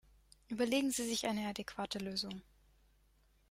[0.47, 2.41] Überlegen Sie sich eine adäquate Lösung!